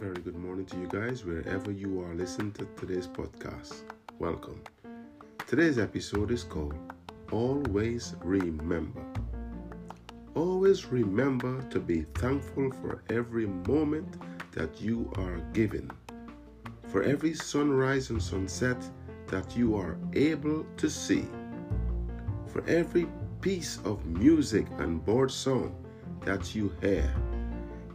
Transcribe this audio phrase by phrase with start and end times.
[0.00, 3.82] to you guys wherever you are listening to today's podcast.
[4.18, 4.62] Welcome.
[5.46, 6.74] Today's episode is called
[7.32, 9.02] Always Remember.
[10.34, 14.16] Always remember to be thankful for every moment
[14.52, 15.90] that you are given,
[16.88, 18.76] for every sunrise and sunset
[19.28, 21.24] that you are able to see,
[22.48, 23.06] for every
[23.40, 25.74] piece of music and bird song
[26.22, 27.10] that you hear.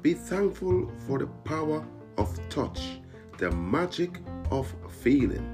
[0.02, 1.86] Be thankful for the power
[2.18, 3.00] of touch,
[3.38, 4.20] the magic
[4.50, 5.46] of feeling.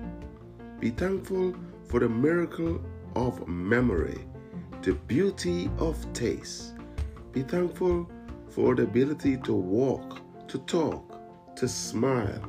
[0.79, 2.81] Be thankful for the miracle
[3.15, 4.25] of memory,
[4.81, 6.75] the beauty of taste.
[7.31, 8.09] Be thankful
[8.49, 11.19] for the ability to walk, to talk,
[11.55, 12.41] to smile,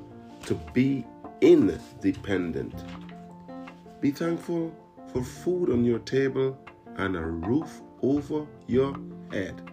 [0.46, 1.04] to be
[1.40, 2.74] independent.
[4.00, 4.74] Be thankful
[5.12, 6.58] for food on your table
[6.96, 8.96] and a roof over your
[9.30, 9.70] head.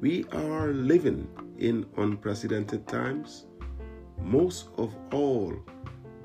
[0.00, 1.28] We are living
[1.62, 3.46] in unprecedented times.
[4.18, 5.54] Most of all,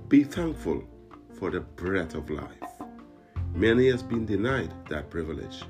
[0.10, 0.84] be thankful
[1.38, 2.72] for the breath of life.
[3.54, 5.64] Many has been denied that privilege.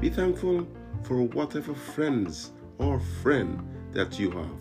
[0.00, 0.66] Be thankful
[1.04, 4.60] for whatever friends or friend that you have.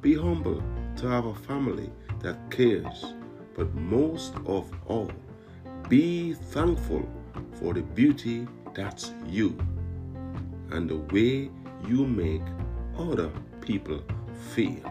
[0.00, 0.62] Be humble
[0.96, 3.12] to have a family that cares,
[3.54, 5.10] but most of all,
[5.88, 7.06] be thankful
[7.54, 9.58] for the beauty that's you
[10.70, 11.50] and the way
[11.86, 12.42] you make
[12.96, 14.02] other people
[14.54, 14.82] feel.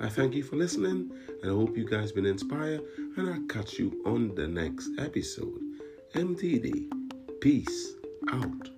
[0.00, 1.10] I thank you for listening
[1.42, 2.82] and I hope you guys been inspired
[3.16, 5.60] and I'll catch you on the next episode.
[6.14, 6.90] MTD.
[7.40, 7.94] Peace
[8.32, 8.77] out.